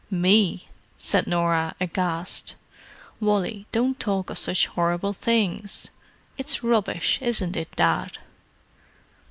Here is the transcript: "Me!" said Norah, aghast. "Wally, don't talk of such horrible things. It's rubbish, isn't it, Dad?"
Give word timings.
"Me!" 0.09 0.67
said 0.97 1.27
Norah, 1.27 1.75
aghast. 1.79 2.55
"Wally, 3.19 3.67
don't 3.71 3.99
talk 3.99 4.31
of 4.31 4.37
such 4.39 4.65
horrible 4.65 5.13
things. 5.13 5.91
It's 6.39 6.63
rubbish, 6.63 7.19
isn't 7.21 7.55
it, 7.55 7.69
Dad?" 7.75 8.17